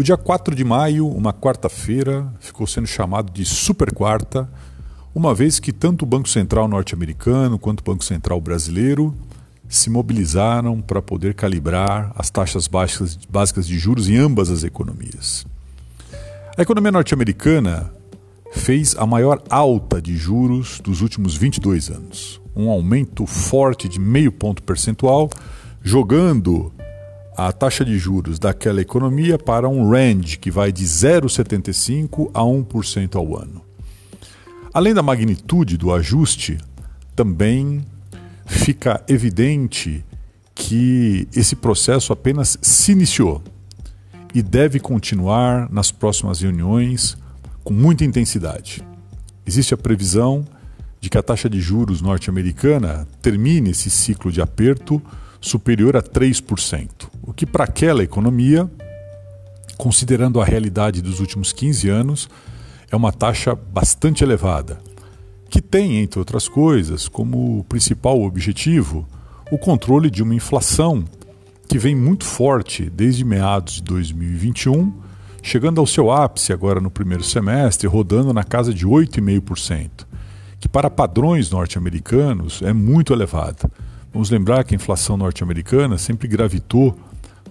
O 0.00 0.02
dia 0.02 0.16
4 0.16 0.54
de 0.54 0.64
maio, 0.64 1.06
uma 1.06 1.30
quarta-feira, 1.30 2.26
ficou 2.40 2.66
sendo 2.66 2.86
chamado 2.86 3.30
de 3.30 3.44
Super 3.44 3.92
Quarta, 3.92 4.50
uma 5.14 5.34
vez 5.34 5.60
que 5.60 5.74
tanto 5.74 6.04
o 6.04 6.06
Banco 6.06 6.26
Central 6.26 6.66
norte-americano 6.66 7.58
quanto 7.58 7.80
o 7.80 7.84
Banco 7.84 8.02
Central 8.02 8.40
brasileiro 8.40 9.14
se 9.68 9.90
mobilizaram 9.90 10.80
para 10.80 11.02
poder 11.02 11.34
calibrar 11.34 12.12
as 12.16 12.30
taxas 12.30 12.66
básicas 12.66 13.68
de 13.68 13.78
juros 13.78 14.08
em 14.08 14.16
ambas 14.16 14.48
as 14.48 14.64
economias. 14.64 15.44
A 16.56 16.62
economia 16.62 16.92
norte-americana 16.92 17.92
fez 18.52 18.96
a 18.96 19.04
maior 19.04 19.42
alta 19.50 20.00
de 20.00 20.16
juros 20.16 20.80
dos 20.82 21.02
últimos 21.02 21.36
22 21.36 21.90
anos, 21.90 22.40
um 22.56 22.70
aumento 22.70 23.26
forte 23.26 23.86
de 23.86 24.00
meio 24.00 24.32
ponto 24.32 24.62
percentual, 24.62 25.28
jogando 25.82 26.72
a 27.36 27.52
taxa 27.52 27.84
de 27.84 27.98
juros 27.98 28.38
daquela 28.38 28.80
economia 28.80 29.38
para 29.38 29.68
um 29.68 29.88
range 29.88 30.38
que 30.38 30.50
vai 30.50 30.72
de 30.72 30.84
0,75% 30.84 32.30
a 32.34 32.40
1% 32.40 33.16
ao 33.16 33.36
ano. 33.36 33.62
Além 34.72 34.94
da 34.94 35.02
magnitude 35.02 35.76
do 35.76 35.92
ajuste, 35.92 36.58
também 37.16 37.84
fica 38.46 39.02
evidente 39.08 40.04
que 40.54 41.26
esse 41.34 41.56
processo 41.56 42.12
apenas 42.12 42.58
se 42.60 42.92
iniciou 42.92 43.42
e 44.34 44.42
deve 44.42 44.78
continuar 44.78 45.70
nas 45.72 45.90
próximas 45.90 46.40
reuniões 46.40 47.16
com 47.64 47.72
muita 47.72 48.04
intensidade. 48.04 48.82
Existe 49.46 49.74
a 49.74 49.76
previsão 49.76 50.44
de 51.00 51.08
que 51.08 51.18
a 51.18 51.22
taxa 51.22 51.48
de 51.48 51.60
juros 51.60 52.00
norte-americana 52.00 53.08
termine 53.22 53.70
esse 53.70 53.90
ciclo 53.90 54.30
de 54.30 54.40
aperto 54.40 55.02
superior 55.40 55.96
a 55.96 56.02
3%, 56.02 57.08
o 57.30 57.32
que 57.32 57.46
para 57.46 57.62
aquela 57.62 58.02
economia, 58.02 58.68
considerando 59.78 60.40
a 60.40 60.44
realidade 60.44 61.00
dos 61.00 61.20
últimos 61.20 61.52
15 61.52 61.88
anos, 61.88 62.28
é 62.90 62.96
uma 62.96 63.12
taxa 63.12 63.54
bastante 63.54 64.24
elevada, 64.24 64.80
que 65.48 65.62
tem, 65.62 65.98
entre 65.98 66.18
outras 66.18 66.48
coisas, 66.48 67.06
como 67.06 67.64
principal 67.68 68.20
objetivo 68.20 69.08
o 69.48 69.56
controle 69.56 70.10
de 70.10 70.24
uma 70.24 70.34
inflação 70.34 71.04
que 71.68 71.78
vem 71.78 71.94
muito 71.94 72.24
forte 72.24 72.90
desde 72.90 73.24
meados 73.24 73.74
de 73.74 73.82
2021, 73.82 74.92
chegando 75.40 75.80
ao 75.80 75.86
seu 75.86 76.10
ápice 76.10 76.52
agora 76.52 76.80
no 76.80 76.90
primeiro 76.90 77.22
semestre, 77.22 77.86
rodando 77.86 78.32
na 78.32 78.42
casa 78.42 78.74
de 78.74 78.84
8,5%, 78.84 80.04
que 80.58 80.68
para 80.68 80.90
padrões 80.90 81.48
norte-americanos 81.48 82.60
é 82.60 82.72
muito 82.72 83.12
elevada. 83.12 83.70
Vamos 84.12 84.30
lembrar 84.30 84.64
que 84.64 84.74
a 84.74 84.76
inflação 84.76 85.16
norte-americana 85.16 85.96
sempre 85.96 86.26
gravitou 86.26 86.98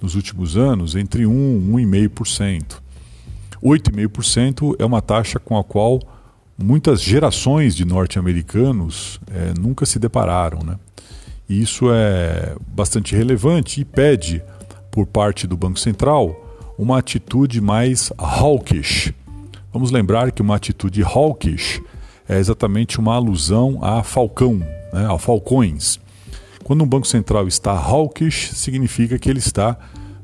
nos 0.00 0.14
últimos 0.14 0.56
anos 0.56 0.94
entre 0.94 1.26
1 1.26 1.78
e 1.78 1.84
1,5%. 1.84 2.80
8,5% 3.62 4.76
é 4.78 4.84
uma 4.84 5.02
taxa 5.02 5.38
com 5.38 5.58
a 5.58 5.64
qual 5.64 6.00
muitas 6.56 7.00
gerações 7.00 7.74
de 7.74 7.84
norte-americanos 7.84 9.20
é, 9.32 9.52
nunca 9.58 9.86
se 9.86 9.98
depararam. 9.98 10.60
Né? 10.62 10.76
E 11.48 11.60
isso 11.60 11.90
é 11.90 12.54
bastante 12.68 13.14
relevante 13.16 13.80
e 13.80 13.84
pede, 13.84 14.42
por 14.90 15.06
parte 15.06 15.46
do 15.46 15.56
Banco 15.56 15.78
Central, 15.78 16.44
uma 16.78 16.98
atitude 16.98 17.60
mais 17.60 18.12
hawkish. 18.18 19.12
Vamos 19.72 19.90
lembrar 19.90 20.32
que 20.32 20.42
uma 20.42 20.56
atitude 20.56 21.02
hawkish 21.02 21.80
é 22.28 22.38
exatamente 22.38 22.98
uma 22.98 23.14
alusão 23.14 23.78
a 23.82 24.02
Falcão, 24.02 24.54
né, 24.92 25.06
a 25.08 25.18
Falcões. 25.18 25.98
Quando 26.68 26.84
um 26.84 26.86
Banco 26.86 27.06
Central 27.06 27.48
está 27.48 27.72
hawkish, 27.72 28.50
significa 28.52 29.18
que 29.18 29.30
ele 29.30 29.38
está 29.38 29.74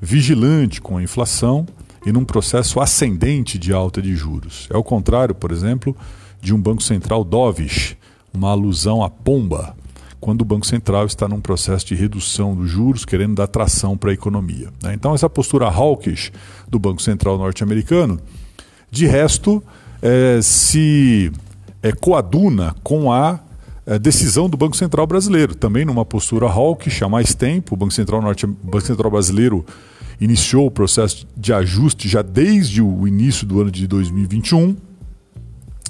vigilante 0.00 0.80
com 0.80 0.96
a 0.96 1.02
inflação 1.02 1.64
e 2.04 2.10
num 2.10 2.24
processo 2.24 2.80
ascendente 2.80 3.56
de 3.56 3.72
alta 3.72 4.02
de 4.02 4.16
juros. 4.16 4.66
É 4.68 4.76
o 4.76 4.82
contrário, 4.82 5.36
por 5.36 5.52
exemplo, 5.52 5.96
de 6.40 6.52
um 6.52 6.60
Banco 6.60 6.82
Central 6.82 7.22
dovish, 7.22 7.96
uma 8.34 8.50
alusão 8.50 9.04
à 9.04 9.08
pomba, 9.08 9.76
quando 10.18 10.42
o 10.42 10.44
Banco 10.44 10.66
Central 10.66 11.06
está 11.06 11.28
num 11.28 11.40
processo 11.40 11.86
de 11.86 11.94
redução 11.94 12.56
dos 12.56 12.68
juros, 12.68 13.04
querendo 13.04 13.36
dar 13.36 13.46
tração 13.46 13.96
para 13.96 14.10
a 14.10 14.12
economia. 14.12 14.68
Né? 14.82 14.94
Então, 14.94 15.14
essa 15.14 15.30
postura 15.30 15.68
hawkish 15.68 16.32
do 16.66 16.76
Banco 16.76 17.00
Central 17.00 17.38
norte-americano, 17.38 18.18
de 18.90 19.06
resto, 19.06 19.62
é, 20.02 20.40
se 20.42 21.30
é, 21.80 21.92
coaduna 21.92 22.74
com 22.82 23.12
a 23.12 23.38
é, 23.86 23.98
decisão 23.98 24.48
do 24.48 24.56
Banco 24.56 24.76
Central 24.76 25.06
brasileiro, 25.06 25.54
também 25.54 25.84
numa 25.84 26.04
postura 26.04 26.46
hawkish 26.46 27.02
há 27.02 27.08
mais 27.08 27.34
tempo. 27.34 27.74
O 27.74 27.76
Banco 27.76 27.92
Central, 27.92 28.22
Norte, 28.22 28.46
Banco 28.46 28.82
Central 28.82 29.10
brasileiro 29.10 29.64
iniciou 30.20 30.66
o 30.66 30.70
processo 30.70 31.26
de 31.36 31.52
ajuste 31.52 32.08
já 32.08 32.22
desde 32.22 32.80
o 32.80 33.08
início 33.08 33.46
do 33.46 33.60
ano 33.60 33.70
de 33.70 33.86
2021 33.86 34.76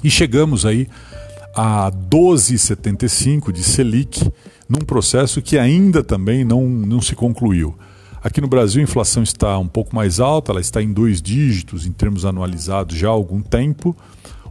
e 0.03 0.09
chegamos 0.09 0.65
aí 0.65 0.87
a 1.55 1.91
12,75 1.91 3.51
de 3.51 3.63
Selic 3.63 4.27
num 4.67 4.83
processo 4.83 5.41
que 5.41 5.57
ainda 5.57 6.03
também 6.03 6.43
não, 6.43 6.67
não 6.67 6.99
se 6.99 7.15
concluiu. 7.15 7.75
Aqui 8.23 8.41
no 8.41 8.47
Brasil 8.47 8.81
a 8.81 8.83
inflação 8.83 9.21
está 9.21 9.57
um 9.59 9.67
pouco 9.67 9.95
mais 9.95 10.19
alta, 10.19 10.51
ela 10.51 10.61
está 10.61 10.81
em 10.81 10.91
dois 10.91 11.21
dígitos 11.21 11.85
em 11.85 11.91
termos 11.91 12.25
anualizados 12.25 12.97
já 12.97 13.09
há 13.09 13.11
algum 13.11 13.41
tempo, 13.41 13.95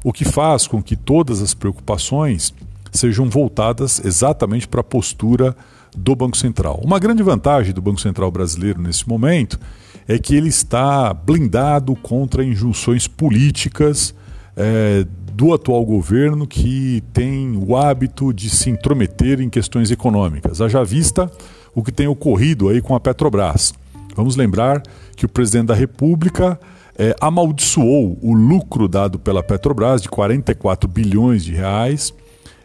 o 0.05 0.13
que 0.13 0.25
faz 0.25 0.67
com 0.67 0.83
que 0.83 0.95
todas 0.95 1.43
as 1.43 1.55
preocupações 1.55 2.55
sejam 2.93 3.29
voltadas 3.29 4.05
exatamente 4.05 4.69
para 4.69 4.81
a 4.81 4.85
postura 4.85 5.57
do 5.97 6.15
Banco 6.15 6.37
Central. 6.37 6.81
Uma 6.85 6.99
grande 6.99 7.23
vantagem 7.23 7.73
do 7.73 7.83
Banco 7.83 8.01
Central 8.01 8.31
brasileiro 8.31 8.81
nesse 8.81 9.09
momento 9.09 9.59
é 10.07 10.19
que 10.19 10.35
ele 10.35 10.49
está 10.49 11.13
blindado 11.13 11.95
contra 11.97 12.45
injunções 12.45 13.07
políticas 13.07 14.15
é, 14.57 15.07
do 15.33 15.53
atual 15.55 15.85
governo 15.85 16.47
que 16.47 17.03
tem 17.13 17.57
o 17.57 17.77
hábito 17.77 18.33
de 18.33 18.51
se 18.51 18.71
intrometer 18.71 19.41
em 19.41 19.49
questões 19.49 19.91
econômicas. 19.91 20.61
Haja 20.61 20.85
vista 20.85 21.31
o 21.75 21.83
que 21.83 21.93
tem 21.93 22.07
ocorrido 22.07 22.69
aí 22.69 22.83
com 22.83 22.95
a 22.95 23.01
Petrobras. 23.01 23.73
Vamos 24.15 24.37
lembrar 24.37 24.83
que 25.17 25.25
o 25.25 25.29
presidente 25.29 25.67
da 25.67 25.75
República 25.75 26.59
é, 26.99 27.15
amaldiçoou 27.21 28.19
o 28.21 28.35
lucro 28.35 28.87
dado 28.87 29.19
pela 29.19 29.43
Petrobras 29.43 30.03
de 30.03 30.09
44 30.09 30.89
bilhões 30.89 31.45
de 31.45 31.55
reais 31.55 32.13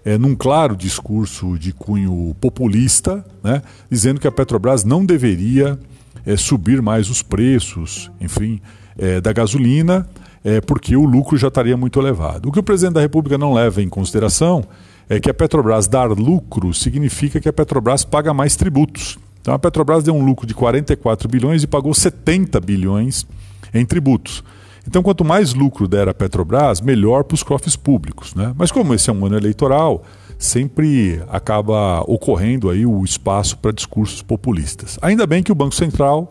é, 0.07 0.17
num 0.17 0.33
claro 0.33 0.73
discurso 0.73 1.59
de 1.59 1.73
cunho 1.73 2.33
populista, 2.39 3.25
né, 3.43 3.61
dizendo 3.91 4.21
que 4.21 4.27
a 4.27 4.31
Petrobras 4.31 4.85
não 4.85 5.05
deveria 5.05 5.77
é, 6.25 6.37
subir 6.37 6.81
mais 6.81 7.09
os 7.09 7.21
preços, 7.21 8.09
enfim, 8.21 8.61
é, 8.97 9.19
da 9.19 9.33
gasolina, 9.33 10.07
é, 10.45 10.61
porque 10.61 10.95
o 10.95 11.03
lucro 11.03 11.37
já 11.37 11.49
estaria 11.49 11.75
muito 11.75 11.99
elevado. 11.99 12.47
O 12.47 12.53
que 12.53 12.59
o 12.59 12.63
presidente 12.63 12.93
da 12.93 13.01
República 13.01 13.37
não 13.37 13.53
leva 13.53 13.81
em 13.81 13.89
consideração 13.89 14.63
é 15.09 15.19
que 15.19 15.29
a 15.29 15.33
Petrobras 15.33 15.89
dar 15.89 16.09
lucro 16.09 16.73
significa 16.73 17.41
que 17.41 17.49
a 17.49 17.53
Petrobras 17.53 18.05
paga 18.05 18.33
mais 18.33 18.55
tributos. 18.55 19.19
Então 19.41 19.53
a 19.53 19.59
Petrobras 19.59 20.05
deu 20.05 20.15
um 20.15 20.23
lucro 20.23 20.47
de 20.47 20.53
44 20.53 21.27
bilhões 21.27 21.63
e 21.63 21.67
pagou 21.67 21.93
70 21.93 22.61
bilhões 22.61 23.27
em 23.73 23.85
tributos. 23.85 24.41
Então, 24.87 25.03
quanto 25.03 25.25
mais 25.25 25.53
lucro 25.53 25.87
der 25.87 26.07
a 26.07 26.13
Petrobras, 26.13 26.79
melhor 26.79 27.23
para 27.23 27.35
os 27.35 27.43
cofres 27.43 27.75
públicos. 27.75 28.33
Né? 28.33 28.53
Mas 28.57 28.71
como 28.71 28.93
esse 28.93 29.09
é 29.09 29.13
um 29.13 29.25
ano 29.25 29.35
eleitoral, 29.35 30.03
sempre 30.37 31.21
acaba 31.27 32.01
ocorrendo 32.01 32.69
aí 32.69 32.85
o 32.85 33.03
espaço 33.03 33.57
para 33.57 33.71
discursos 33.71 34.21
populistas. 34.21 34.97
Ainda 35.01 35.27
bem 35.27 35.43
que 35.43 35.51
o 35.51 35.55
Banco 35.55 35.75
Central 35.75 36.29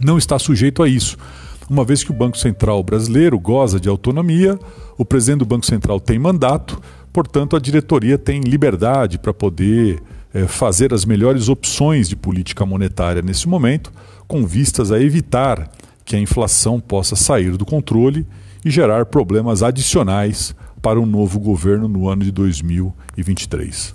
não 0.00 0.16
está 0.16 0.38
sujeito 0.38 0.82
a 0.82 0.88
isso, 0.88 1.18
uma 1.68 1.84
vez 1.84 2.02
que 2.02 2.10
o 2.10 2.14
Banco 2.14 2.38
Central 2.38 2.82
brasileiro 2.82 3.38
goza 3.38 3.78
de 3.78 3.88
autonomia, 3.88 4.58
o 4.96 5.04
presidente 5.04 5.40
do 5.40 5.44
Banco 5.44 5.66
Central 5.66 6.00
tem 6.00 6.18
mandato, 6.18 6.80
portanto, 7.12 7.54
a 7.56 7.60
diretoria 7.60 8.16
tem 8.16 8.40
liberdade 8.40 9.18
para 9.18 9.34
poder 9.34 10.00
é, 10.32 10.46
fazer 10.46 10.94
as 10.94 11.04
melhores 11.04 11.48
opções 11.48 12.08
de 12.08 12.16
política 12.16 12.64
monetária 12.64 13.20
nesse 13.20 13.46
momento, 13.46 13.92
com 14.26 14.46
vistas 14.46 14.90
a 14.90 15.00
evitar 15.00 15.70
que 16.08 16.16
a 16.16 16.18
inflação 16.18 16.80
possa 16.80 17.14
sair 17.14 17.54
do 17.58 17.66
controle 17.66 18.26
e 18.64 18.70
gerar 18.70 19.04
problemas 19.04 19.62
adicionais 19.62 20.56
para 20.80 20.98
um 20.98 21.04
novo 21.04 21.38
governo 21.38 21.86
no 21.86 22.08
ano 22.08 22.24
de 22.24 22.32
2023. 22.32 23.92